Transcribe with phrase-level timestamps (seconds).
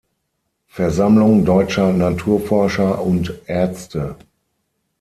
[0.65, 4.15] Versammlung deutscher Naturforscher und Ärzte“.